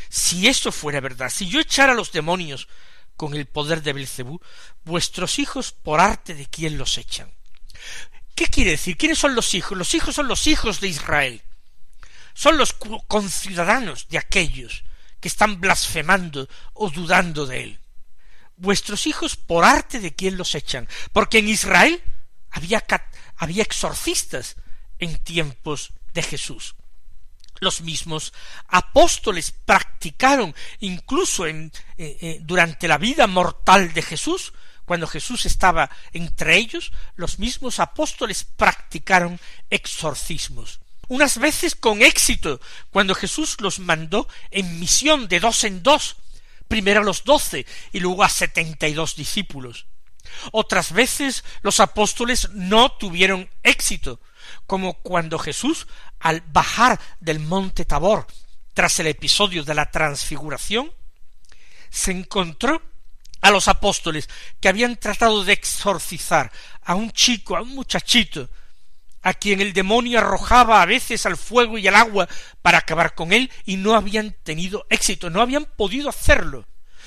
Si 0.08 0.48
eso 0.48 0.72
fuera 0.72 1.00
verdad, 1.00 1.30
si 1.30 1.48
yo 1.48 1.60
echara 1.60 1.94
los 1.94 2.12
demonios 2.12 2.68
con 3.16 3.34
el 3.34 3.46
poder 3.46 3.82
de 3.82 3.92
Belcebú, 3.92 4.40
vuestros 4.84 5.38
hijos 5.38 5.72
por 5.72 6.00
arte 6.00 6.34
de 6.34 6.46
quién 6.46 6.78
los 6.78 6.96
echan. 6.98 7.30
¿Qué 8.34 8.46
quiere 8.46 8.72
decir? 8.72 8.96
¿Quiénes 8.96 9.18
son 9.18 9.34
los 9.34 9.54
hijos? 9.54 9.76
Los 9.76 9.94
hijos 9.94 10.14
son 10.14 10.28
los 10.28 10.46
hijos 10.46 10.80
de 10.80 10.88
Israel. 10.88 11.42
Son 12.34 12.58
los 12.58 12.74
conciudadanos 12.74 14.08
de 14.08 14.18
aquellos 14.18 14.84
que 15.20 15.28
están 15.28 15.60
blasfemando 15.60 16.48
o 16.74 16.90
dudando 16.90 17.46
de 17.46 17.64
él. 17.64 17.80
Vuestros 18.56 19.06
hijos 19.06 19.36
por 19.36 19.64
arte 19.64 20.00
de 20.00 20.14
quién 20.14 20.36
los 20.36 20.54
echan. 20.54 20.86
Porque 21.12 21.38
en 21.38 21.48
Israel 21.48 22.02
había, 22.50 22.84
había 23.36 23.62
exorcistas 23.62 24.56
en 24.98 25.18
tiempos 25.18 25.92
de 26.14 26.22
Jesús. 26.22 26.74
Los 27.60 27.80
mismos 27.80 28.32
apóstoles 28.68 29.52
practicaron 29.64 30.54
incluso 30.80 31.46
en, 31.46 31.72
eh, 31.96 32.18
eh, 32.20 32.38
durante 32.42 32.86
la 32.86 32.98
vida 32.98 33.26
mortal 33.26 33.94
de 33.94 34.02
Jesús, 34.02 34.52
cuando 34.84 35.06
Jesús 35.06 35.46
estaba 35.46 35.90
entre 36.12 36.56
ellos, 36.56 36.92
los 37.16 37.38
mismos 37.38 37.80
apóstoles 37.80 38.44
practicaron 38.44 39.40
exorcismos. 39.70 40.80
Unas 41.08 41.38
veces 41.38 41.74
con 41.74 42.02
éxito, 42.02 42.60
cuando 42.90 43.14
Jesús 43.14 43.56
los 43.60 43.78
mandó 43.78 44.28
en 44.50 44.78
misión 44.78 45.28
de 45.28 45.40
dos 45.40 45.64
en 45.64 45.82
dos, 45.82 46.16
primero 46.68 47.00
a 47.00 47.04
los 47.04 47.24
doce 47.24 47.66
y 47.92 48.00
luego 48.00 48.22
a 48.24 48.28
setenta 48.28 48.88
y 48.88 48.94
dos 48.94 49.16
discípulos. 49.16 49.86
Otras 50.52 50.92
veces 50.92 51.44
los 51.62 51.80
apóstoles 51.80 52.50
no 52.50 52.92
tuvieron 52.92 53.48
éxito, 53.62 54.20
como 54.66 54.94
cuando 54.94 55.38
Jesús, 55.38 55.86
al 56.20 56.40
bajar 56.40 57.00
del 57.20 57.40
monte 57.40 57.84
Tabor, 57.84 58.26
tras 58.74 58.98
el 59.00 59.06
episodio 59.06 59.64
de 59.64 59.74
la 59.74 59.90
transfiguración, 59.90 60.92
se 61.90 62.10
encontró 62.10 62.82
a 63.40 63.50
los 63.50 63.68
apóstoles 63.68 64.28
que 64.60 64.68
habían 64.68 64.96
tratado 64.96 65.44
de 65.44 65.52
exorcizar 65.52 66.50
a 66.82 66.94
un 66.94 67.10
chico, 67.10 67.56
a 67.56 67.62
un 67.62 67.74
muchachito, 67.74 68.50
a 69.22 69.34
quien 69.34 69.60
el 69.60 69.72
demonio 69.72 70.18
arrojaba 70.18 70.82
a 70.82 70.86
veces 70.86 71.26
al 71.26 71.36
fuego 71.36 71.78
y 71.78 71.88
al 71.88 71.96
agua 71.96 72.28
para 72.62 72.78
acabar 72.78 73.14
con 73.14 73.32
él, 73.32 73.50
y 73.64 73.76
no 73.76 73.94
habían 73.94 74.36
tenido 74.42 74.86
éxito, 74.90 75.30
no 75.30 75.40
habían 75.40 75.64
podido 75.64 76.08
hacerlo. 76.08 76.66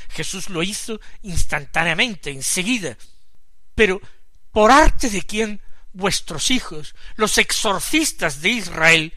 Jesús 0.09 0.49
lo 0.49 0.63
hizo 0.63 0.99
instantáneamente, 1.21 2.31
enseguida. 2.31 2.97
Pero, 3.75 4.01
¿por 4.51 4.71
arte 4.71 5.09
de 5.09 5.21
quién 5.21 5.61
vuestros 5.93 6.51
hijos, 6.51 6.95
los 7.15 7.37
exorcistas 7.37 8.41
de 8.41 8.49
Israel, 8.49 9.13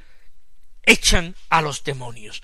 echan 0.83 1.37
a 1.49 1.63
los 1.63 1.85
demonios. 1.85 2.43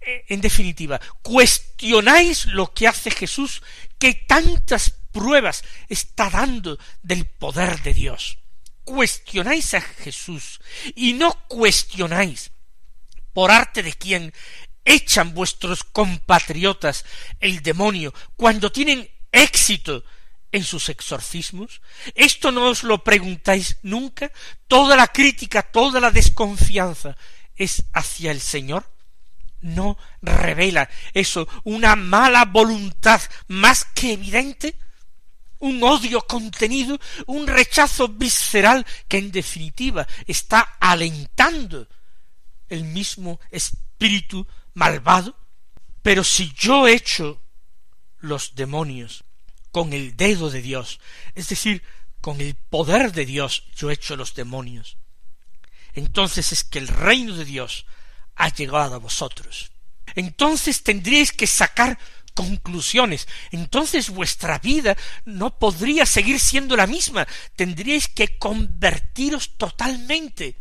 Eh, 0.00 0.24
en 0.28 0.40
definitiva, 0.40 1.00
cuestionáis 1.22 2.46
lo 2.46 2.72
que 2.72 2.88
hace 2.88 3.10
Jesús, 3.10 3.62
que 3.98 4.14
tantas 4.14 4.90
pruebas 5.12 5.62
está 5.88 6.30
dando 6.30 6.78
del 7.02 7.26
poder 7.26 7.82
de 7.82 7.94
Dios. 7.94 8.38
Cuestionáis 8.84 9.74
a 9.74 9.80
Jesús 9.80 10.60
y 10.94 11.12
no 11.12 11.32
cuestionáis 11.48 12.50
por 13.32 13.50
arte 13.50 13.82
de 13.82 13.92
quién 13.92 14.32
echan 14.84 15.34
vuestros 15.34 15.84
compatriotas 15.84 17.04
el 17.38 17.62
demonio 17.62 18.12
cuando 18.36 18.72
tienen 18.72 19.08
éxito 19.30 20.02
en 20.52 20.64
sus 20.64 20.88
exorcismos? 20.88 21.80
¿Esto 22.14 22.50
no 22.50 22.66
os 22.66 22.82
lo 22.82 23.02
preguntáis 23.04 23.78
nunca? 23.82 24.32
¿Toda 24.66 24.96
la 24.96 25.06
crítica, 25.08 25.62
toda 25.62 26.00
la 26.00 26.10
desconfianza 26.10 27.16
es 27.54 27.84
hacia 27.92 28.30
el 28.30 28.40
Señor? 28.40 28.90
¿No 29.60 29.98
revela 30.22 30.88
eso 31.12 31.46
una 31.64 31.96
mala 31.96 32.44
voluntad 32.46 33.20
más 33.48 33.84
que 33.84 34.14
evidente? 34.14 34.76
un 35.60 35.82
odio 35.82 36.22
contenido, 36.22 36.98
un 37.26 37.46
rechazo 37.46 38.08
visceral 38.08 38.86
que 39.06 39.18
en 39.18 39.30
definitiva 39.30 40.06
está 40.26 40.60
alentando 40.80 41.86
el 42.68 42.84
mismo 42.84 43.40
espíritu 43.50 44.46
malvado. 44.74 45.36
Pero 46.02 46.24
si 46.24 46.52
yo 46.54 46.88
echo 46.88 47.42
los 48.20 48.54
demonios 48.54 49.22
con 49.72 49.92
el 49.92 50.16
dedo 50.16 50.50
de 50.50 50.62
Dios, 50.62 51.00
es 51.34 51.48
decir, 51.48 51.82
con 52.20 52.40
el 52.40 52.54
poder 52.54 53.12
de 53.12 53.24
Dios 53.24 53.64
yo 53.74 53.90
echo 53.90 54.16
los 54.16 54.34
demonios. 54.34 54.96
Entonces 55.94 56.52
es 56.52 56.64
que 56.64 56.78
el 56.78 56.88
reino 56.88 57.34
de 57.36 57.44
Dios 57.44 57.86
ha 58.36 58.48
llegado 58.48 58.94
a 58.94 58.98
vosotros. 58.98 59.72
Entonces 60.14 60.82
tendríais 60.82 61.32
que 61.32 61.46
sacar 61.46 61.98
conclusiones. 62.34 63.26
Entonces 63.50 64.10
vuestra 64.10 64.58
vida 64.58 64.96
no 65.24 65.58
podría 65.58 66.06
seguir 66.06 66.38
siendo 66.38 66.76
la 66.76 66.86
misma. 66.86 67.26
Tendríais 67.56 68.08
que 68.08 68.38
convertiros 68.38 69.56
totalmente. 69.56 70.56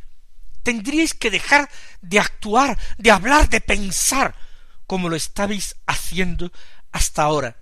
Tendríais 0.63 1.13
que 1.13 1.31
dejar 1.31 1.69
de 2.01 2.19
actuar, 2.19 2.77
de 2.97 3.11
hablar, 3.11 3.49
de 3.49 3.61
pensar, 3.61 4.35
como 4.87 5.09
lo 5.09 5.15
estabais 5.15 5.75
haciendo 5.85 6.51
hasta 6.91 7.23
ahora 7.23 7.55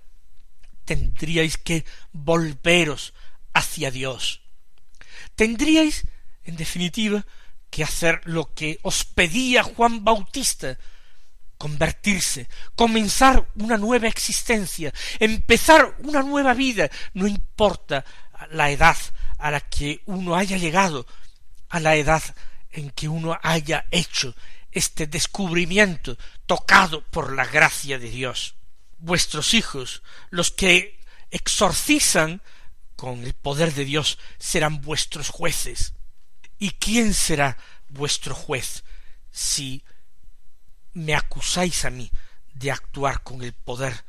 tendríais 0.88 1.60
que 1.60 1.84
volveros 2.13 3.13
hacia 3.54 3.91
Dios. 3.91 4.41
Tendríais, 5.36 6.08
en 6.47 6.56
definitiva, 6.56 7.28
que 7.69 7.84
hacer 7.84 8.21
lo 8.23 8.56
que 8.56 8.80
os 8.82 9.04
pedía 9.04 9.67
Juan 9.67 10.06
Bautista, 10.08 10.80
convertirse, 11.58 12.47
comenzar 12.76 13.45
una 13.56 13.78
nueva 13.78 14.08
existencia, 14.08 14.93
empezar 15.19 15.97
una 16.00 16.23
nueva 16.23 16.54
vida, 16.54 16.89
no 17.13 17.28
importa 17.28 18.06
la 18.52 18.71
edad 18.71 18.97
a 19.38 19.52
la 19.52 19.60
que 19.60 20.02
uno 20.06 20.36
haya 20.36 20.58
llegado, 20.58 21.06
a 21.67 21.82
la 21.82 21.97
edad 21.97 22.23
en 22.71 22.91
que 22.91 23.10
uno 23.10 23.38
haya 23.43 23.86
hecho 23.91 24.34
este 24.71 25.06
descubrimiento 25.08 26.17
tocado 26.45 27.04
por 27.04 27.34
la 27.34 27.45
gracia 27.45 28.00
de 28.00 28.10
Dios 28.10 28.57
vuestros 29.00 29.54
hijos, 29.54 30.04
los 30.30 30.52
que 30.52 31.00
exorcizan 31.32 32.42
con 32.96 33.24
el 33.24 33.34
poder 33.34 33.74
de 33.74 33.86
Dios, 33.86 34.18
serán 34.40 34.82
vuestros 34.82 35.30
jueces. 35.30 35.94
¿Y 36.58 36.72
quién 36.72 37.14
será 37.14 37.58
vuestro 37.90 38.34
juez 38.34 38.84
si 39.32 39.84
me 40.94 41.14
acusáis 41.14 41.86
a 41.86 41.90
mí 41.90 42.10
de 42.54 42.72
actuar 42.72 43.22
con 43.22 43.44
el 43.44 43.54
poder 43.54 44.04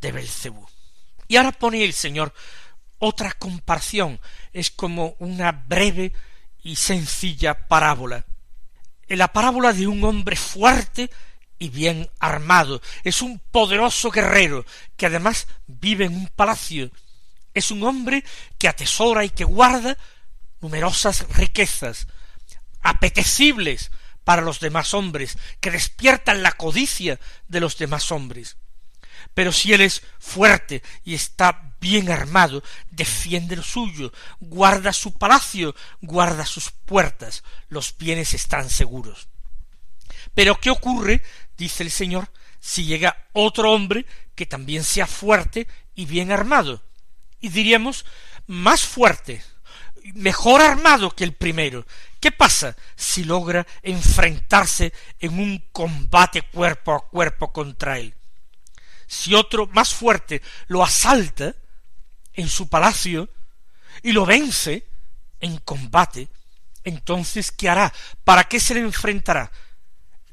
de 0.00 0.12
Belcebú? 0.12 0.66
Y 1.28 1.36
ahora 1.36 1.52
pone 1.52 1.84
el 1.84 1.92
Señor 1.92 2.34
otra 2.98 3.32
comparación, 3.32 4.20
es 4.52 4.70
como 4.70 5.14
una 5.18 5.52
breve 5.52 6.12
y 6.62 6.76
sencilla 6.76 7.68
parábola. 7.68 8.24
En 9.06 9.18
la 9.18 9.32
parábola 9.32 9.72
de 9.72 9.86
un 9.86 10.02
hombre 10.04 10.36
fuerte 10.36 11.10
y 11.58 11.68
bien 11.70 12.10
armado, 12.18 12.80
es 13.04 13.22
un 13.22 13.38
poderoso 13.38 14.10
guerrero 14.10 14.64
que 14.96 15.06
además 15.06 15.46
vive 15.66 16.06
en 16.06 16.14
un 16.14 16.28
palacio, 16.28 16.90
es 17.54 17.70
un 17.70 17.82
hombre 17.84 18.24
que 18.58 18.68
atesora 18.68 19.24
y 19.24 19.30
que 19.30 19.44
guarda 19.44 19.96
numerosas 20.60 21.26
riquezas, 21.36 22.06
apetecibles 22.82 23.90
para 24.24 24.42
los 24.42 24.60
demás 24.60 24.94
hombres, 24.94 25.38
que 25.60 25.70
despiertan 25.70 26.42
la 26.42 26.52
codicia 26.52 27.20
de 27.48 27.60
los 27.60 27.78
demás 27.78 28.10
hombres. 28.10 28.56
Pero 29.34 29.52
si 29.52 29.72
él 29.72 29.80
es 29.80 30.02
fuerte 30.18 30.82
y 31.04 31.14
está 31.14 31.74
bien 31.80 32.10
armado, 32.10 32.62
defiende 32.90 33.56
lo 33.56 33.62
suyo, 33.62 34.12
guarda 34.40 34.92
su 34.92 35.14
palacio, 35.14 35.74
guarda 36.00 36.46
sus 36.46 36.70
puertas, 36.70 37.42
los 37.68 37.96
bienes 37.96 38.34
están 38.34 38.70
seguros. 38.70 39.28
Pero 40.34 40.58
¿qué 40.60 40.70
ocurre 40.70 41.22
dice 41.56 41.82
el 41.82 41.90
Señor, 41.90 42.30
si 42.60 42.84
llega 42.84 43.28
otro 43.32 43.72
hombre 43.72 44.06
que 44.34 44.46
también 44.46 44.84
sea 44.84 45.06
fuerte 45.06 45.66
y 45.94 46.06
bien 46.06 46.32
armado. 46.32 46.82
Y 47.40 47.50
diríamos, 47.50 48.04
más 48.46 48.84
fuerte, 48.84 49.42
mejor 50.14 50.60
armado 50.60 51.10
que 51.10 51.24
el 51.24 51.34
primero. 51.34 51.86
¿Qué 52.20 52.32
pasa 52.32 52.76
si 52.96 53.24
logra 53.24 53.66
enfrentarse 53.82 54.92
en 55.18 55.38
un 55.38 55.62
combate 55.72 56.42
cuerpo 56.42 56.94
a 56.94 57.06
cuerpo 57.08 57.52
contra 57.52 57.98
él? 57.98 58.14
Si 59.06 59.34
otro 59.34 59.66
más 59.68 59.94
fuerte 59.94 60.42
lo 60.66 60.82
asalta 60.82 61.54
en 62.32 62.48
su 62.48 62.68
palacio 62.68 63.28
y 64.02 64.12
lo 64.12 64.24
vence 64.24 64.86
en 65.40 65.58
combate, 65.58 66.28
entonces 66.82 67.52
¿qué 67.52 67.68
hará? 67.68 67.92
¿Para 68.24 68.44
qué 68.44 68.58
se 68.58 68.74
le 68.74 68.80
enfrentará? 68.80 69.52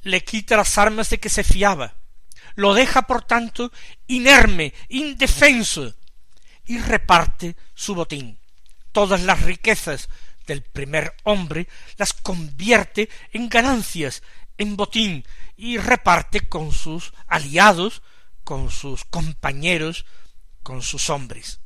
Le 0.03 0.23
quita 0.23 0.57
las 0.57 0.77
armas 0.77 1.09
de 1.09 1.19
que 1.19 1.29
se 1.29 1.43
fiaba, 1.43 1.95
lo 2.55 2.73
deja 2.73 3.03
por 3.03 3.23
tanto 3.23 3.71
inerme, 4.07 4.73
indefenso, 4.89 5.95
y 6.65 6.77
reparte 6.79 7.55
su 7.73 7.95
botín. 7.95 8.39
Todas 8.91 9.21
las 9.21 9.41
riquezas 9.41 10.09
del 10.45 10.61
primer 10.61 11.15
hombre 11.23 11.67
las 11.97 12.13
convierte 12.13 13.09
en 13.31 13.49
ganancias, 13.49 14.21
en 14.57 14.75
botín, 14.75 15.25
y 15.55 15.77
reparte 15.77 16.47
con 16.47 16.71
sus 16.71 17.13
aliados, 17.27 18.01
con 18.43 18.69
sus 18.69 19.05
compañeros, 19.05 20.05
con 20.63 20.81
sus 20.81 21.09
hombres. 21.09 21.59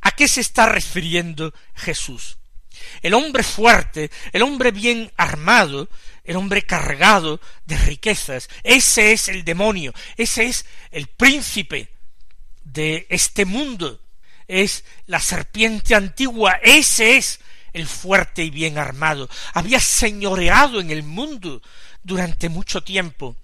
¿A 0.00 0.12
qué 0.12 0.28
se 0.28 0.40
está 0.40 0.66
refiriendo 0.66 1.52
Jesús? 1.74 2.38
El 3.02 3.14
hombre 3.14 3.42
fuerte, 3.42 4.10
el 4.32 4.42
hombre 4.42 4.70
bien 4.70 5.12
armado, 5.16 5.88
el 6.28 6.36
hombre 6.36 6.66
cargado 6.66 7.40
de 7.64 7.78
riquezas, 7.78 8.50
ese 8.62 9.12
es 9.12 9.28
el 9.28 9.44
demonio, 9.46 9.94
ese 10.18 10.44
es 10.44 10.66
el 10.90 11.06
príncipe 11.06 11.88
de 12.64 13.06
este 13.08 13.46
mundo, 13.46 14.02
es 14.46 14.84
la 15.06 15.20
serpiente 15.20 15.94
antigua, 15.94 16.60
ese 16.62 17.16
es 17.16 17.40
el 17.72 17.86
fuerte 17.86 18.44
y 18.44 18.50
bien 18.50 18.76
armado, 18.76 19.30
había 19.54 19.80
señoreado 19.80 20.80
en 20.80 20.90
el 20.90 21.02
mundo 21.02 21.62
durante 22.02 22.50
mucho 22.50 22.84
tiempo, 22.84 23.34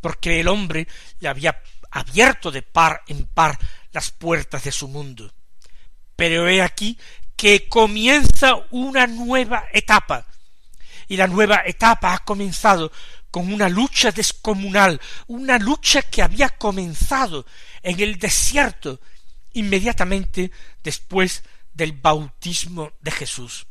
porque 0.00 0.40
el 0.40 0.48
hombre 0.48 0.88
le 1.20 1.28
había 1.28 1.62
abierto 1.92 2.50
de 2.50 2.62
par 2.62 3.04
en 3.06 3.26
par 3.26 3.56
las 3.92 4.10
puertas 4.10 4.64
de 4.64 4.72
su 4.72 4.88
mundo. 4.88 5.32
Pero 6.16 6.48
he 6.48 6.60
aquí 6.60 6.98
que 7.36 7.68
comienza 7.68 8.56
una 8.72 9.06
nueva 9.06 9.66
etapa, 9.72 10.26
y 11.08 11.16
la 11.16 11.26
nueva 11.26 11.62
etapa 11.64 12.14
ha 12.14 12.18
comenzado 12.18 12.90
con 13.30 13.52
una 13.52 13.68
lucha 13.68 14.12
descomunal, 14.12 15.00
una 15.26 15.58
lucha 15.58 16.02
que 16.02 16.22
había 16.22 16.48
comenzado 16.48 17.46
en 17.82 18.00
el 18.00 18.18
desierto 18.18 19.00
inmediatamente 19.52 20.50
después 20.82 21.42
del 21.72 21.92
bautismo 21.92 22.92
de 23.00 23.10
Jesús. 23.10 23.66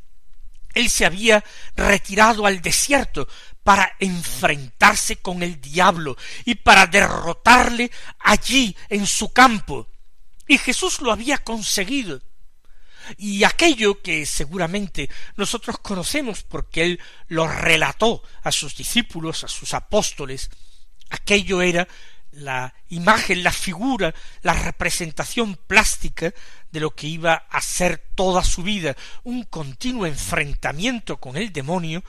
Él 0.74 0.90
se 0.90 1.06
había 1.06 1.44
retirado 1.76 2.46
al 2.46 2.62
desierto 2.62 3.28
para 3.64 3.96
enfrentarse 4.00 5.16
con 5.18 5.42
el 5.42 5.60
diablo 5.60 6.18
y 6.44 6.56
para 6.56 6.86
derrotarle 6.86 7.90
allí 8.20 8.76
en 8.90 9.08
su 9.08 9.32
campo. 9.32 9.88
Y 10.48 10.58
Jesús 10.58 11.02
lo 11.02 11.12
había 11.12 11.40
conseguido. 11.40 12.22
Y 13.18 13.44
aquello 13.44 14.02
que 14.02 14.26
seguramente 14.26 15.10
nosotros 15.38 15.78
conocemos 15.80 16.44
porque 16.44 16.84
él 16.84 17.00
lo 17.28 17.48
relató 17.48 18.24
a 18.44 18.52
sus 18.52 18.76
discípulos, 18.76 19.44
a 19.44 19.48
sus 19.48 19.74
apóstoles, 19.74 20.50
aquello 21.10 21.62
era 21.62 21.88
la 22.32 22.74
imagen, 22.90 23.44
la 23.44 23.52
figura, 23.52 24.14
la 24.42 24.54
representación 24.54 25.56
plástica 25.56 26.34
de 26.72 26.80
lo 26.80 26.94
que 26.94 27.08
iba 27.08 27.34
a 27.50 27.62
ser 27.62 28.10
toda 28.16 28.44
su 28.44 28.64
vida, 28.64 28.96
un 29.24 29.44
continuo 29.44 30.06
enfrentamiento 30.06 31.18
con 31.18 31.38
el 31.38 31.54
demonio, 31.54 32.04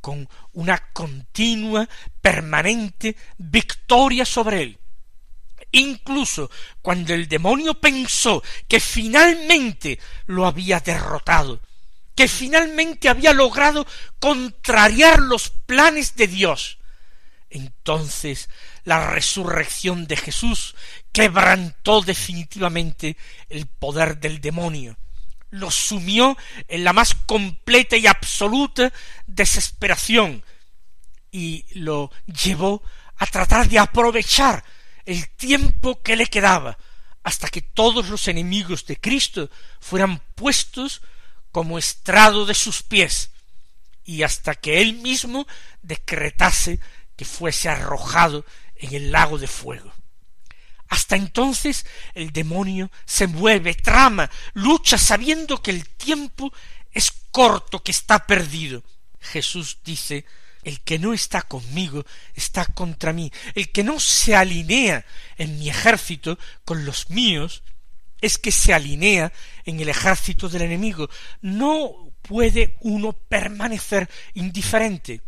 con 0.00 0.28
una 0.52 0.78
continua, 0.92 1.88
permanente 2.20 3.16
victoria 3.38 4.24
sobre 4.24 4.62
él. 4.62 4.78
Incluso 5.76 6.50
cuando 6.80 7.12
el 7.12 7.28
demonio 7.28 7.74
pensó 7.74 8.42
que 8.66 8.80
finalmente 8.80 9.98
lo 10.24 10.46
había 10.46 10.80
derrotado, 10.80 11.60
que 12.14 12.28
finalmente 12.28 13.10
había 13.10 13.34
logrado 13.34 13.86
contrariar 14.18 15.18
los 15.20 15.50
planes 15.50 16.16
de 16.16 16.28
Dios, 16.28 16.78
entonces 17.50 18.48
la 18.84 19.10
resurrección 19.10 20.06
de 20.06 20.16
Jesús 20.16 20.74
quebrantó 21.12 22.00
definitivamente 22.00 23.18
el 23.50 23.66
poder 23.66 24.18
del 24.18 24.40
demonio, 24.40 24.96
lo 25.50 25.70
sumió 25.70 26.38
en 26.68 26.84
la 26.84 26.94
más 26.94 27.14
completa 27.14 27.98
y 27.98 28.06
absoluta 28.06 28.90
desesperación 29.26 30.42
y 31.30 31.66
lo 31.78 32.10
llevó 32.24 32.82
a 33.18 33.26
tratar 33.26 33.68
de 33.68 33.78
aprovechar 33.78 34.64
el 35.06 35.28
tiempo 35.30 36.02
que 36.02 36.16
le 36.16 36.26
quedaba 36.26 36.76
hasta 37.22 37.48
que 37.48 37.62
todos 37.62 38.08
los 38.08 38.28
enemigos 38.28 38.86
de 38.86 39.00
Cristo 39.00 39.50
fueran 39.80 40.20
puestos 40.34 41.02
como 41.50 41.78
estrado 41.78 42.44
de 42.44 42.54
sus 42.54 42.82
pies 42.82 43.30
y 44.04 44.22
hasta 44.22 44.54
que 44.54 44.80
él 44.80 44.94
mismo 44.94 45.46
decretase 45.82 46.78
que 47.16 47.24
fuese 47.24 47.68
arrojado 47.68 48.44
en 48.76 48.94
el 48.94 49.10
lago 49.10 49.38
de 49.38 49.46
fuego. 49.46 49.92
Hasta 50.88 51.16
entonces 51.16 51.86
el 52.14 52.32
demonio 52.32 52.90
se 53.04 53.26
mueve, 53.26 53.74
trama, 53.74 54.30
lucha 54.54 54.98
sabiendo 54.98 55.60
que 55.62 55.72
el 55.72 55.88
tiempo 55.88 56.52
es 56.92 57.10
corto, 57.30 57.82
que 57.82 57.90
está 57.90 58.26
perdido. 58.26 58.84
Jesús 59.20 59.78
dice 59.84 60.24
el 60.66 60.80
que 60.80 60.98
no 60.98 61.14
está 61.14 61.42
conmigo 61.42 62.04
está 62.34 62.66
contra 62.66 63.12
mí. 63.12 63.30
El 63.54 63.70
que 63.70 63.84
no 63.84 64.00
se 64.00 64.34
alinea 64.34 65.06
en 65.38 65.60
mi 65.60 65.70
ejército 65.70 66.40
con 66.64 66.84
los 66.84 67.08
míos 67.08 67.62
es 68.20 68.36
que 68.36 68.50
se 68.50 68.74
alinea 68.74 69.32
en 69.64 69.78
el 69.78 69.88
ejército 69.88 70.48
del 70.48 70.62
enemigo. 70.62 71.08
No 71.40 72.10
puede 72.20 72.74
uno 72.80 73.12
permanecer 73.12 74.10
indiferente. 74.34 75.22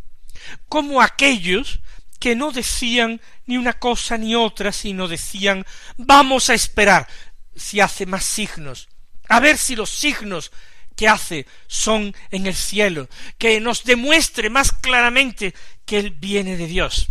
Como 0.67 1.01
aquellos 1.01 1.79
que 2.19 2.35
no 2.35 2.51
decían 2.51 3.21
ni 3.45 3.55
una 3.55 3.79
cosa 3.79 4.17
ni 4.17 4.35
otra, 4.35 4.73
sino 4.73 5.07
decían 5.07 5.65
vamos 5.95 6.49
a 6.49 6.53
esperar 6.53 7.07
si 7.55 7.79
hace 7.79 8.05
más 8.05 8.25
signos, 8.25 8.89
a 9.29 9.39
ver 9.39 9.57
si 9.57 9.77
los 9.77 9.89
signos 9.89 10.51
hace 11.07 11.45
son 11.67 12.13
en 12.31 12.47
el 12.47 12.55
cielo, 12.55 13.07
que 13.37 13.59
nos 13.59 13.83
demuestre 13.83 14.49
más 14.49 14.71
claramente 14.71 15.53
que 15.85 15.99
Él 15.99 16.11
viene 16.11 16.57
de 16.57 16.67
Dios. 16.67 17.07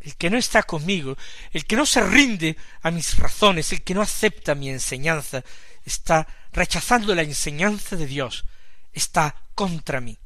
El 0.00 0.16
que 0.16 0.28
no 0.28 0.36
está 0.36 0.62
conmigo, 0.62 1.16
el 1.52 1.64
que 1.64 1.76
no 1.76 1.86
se 1.86 2.02
rinde 2.02 2.56
a 2.82 2.90
mis 2.90 3.16
razones, 3.16 3.72
el 3.72 3.82
que 3.82 3.94
no 3.94 4.02
acepta 4.02 4.54
mi 4.54 4.68
enseñanza, 4.68 5.42
está 5.84 6.28
rechazando 6.52 7.14
la 7.14 7.22
enseñanza 7.22 7.96
de 7.96 8.06
Dios, 8.06 8.44
está 8.92 9.34
contra 9.54 10.00
mí. 10.00 10.18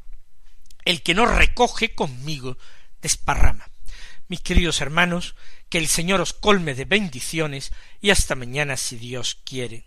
El 0.84 1.02
que 1.02 1.14
no 1.14 1.26
recoge 1.26 1.94
conmigo, 1.94 2.58
desparrama. 3.00 3.68
Mis 4.26 4.40
queridos 4.40 4.80
hermanos, 4.80 5.36
que 5.68 5.78
el 5.78 5.88
Señor 5.88 6.20
os 6.20 6.32
colme 6.32 6.74
de 6.74 6.84
bendiciones 6.84 7.72
y 8.00 8.10
hasta 8.10 8.34
mañana 8.34 8.76
si 8.76 8.96
Dios 8.96 9.38
quiere. 9.44 9.86